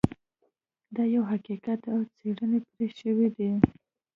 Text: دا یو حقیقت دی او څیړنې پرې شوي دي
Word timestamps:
دا 0.95 1.03
یو 1.15 1.23
حقیقت 1.31 1.77
دی 1.83 1.89
او 1.93 2.01
څیړنې 2.17 2.59
پرې 2.69 2.87
شوي 2.99 3.27
دي 3.37 3.49